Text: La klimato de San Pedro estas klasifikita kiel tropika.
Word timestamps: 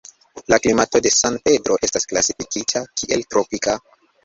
La 0.53 0.57
klimato 0.63 1.01
de 1.07 1.11
San 1.17 1.37
Pedro 1.49 1.77
estas 1.89 2.09
klasifikita 2.15 2.85
kiel 3.03 3.29
tropika. 3.37 3.79